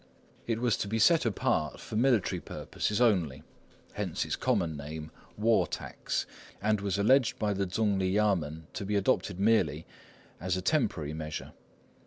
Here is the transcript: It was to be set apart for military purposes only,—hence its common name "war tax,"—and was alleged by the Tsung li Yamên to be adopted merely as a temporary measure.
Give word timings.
It 0.47 0.57
was 0.59 0.77
to 0.77 0.87
be 0.87 0.97
set 0.97 1.27
apart 1.27 1.79
for 1.79 1.95
military 1.95 2.39
purposes 2.41 2.99
only,—hence 2.99 4.25
its 4.25 4.35
common 4.35 4.75
name 4.75 5.11
"war 5.37 5.67
tax,"—and 5.67 6.81
was 6.81 6.97
alleged 6.97 7.37
by 7.37 7.53
the 7.53 7.67
Tsung 7.69 7.99
li 7.99 8.11
Yamên 8.15 8.63
to 8.73 8.83
be 8.83 8.95
adopted 8.95 9.39
merely 9.39 9.85
as 10.39 10.57
a 10.57 10.61
temporary 10.63 11.13
measure. 11.13 11.51